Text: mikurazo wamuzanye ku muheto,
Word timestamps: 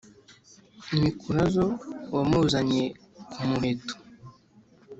mikurazo 1.01 1.65
wamuzanye 2.15 2.83
ku 3.31 3.39
muheto, 3.49 3.95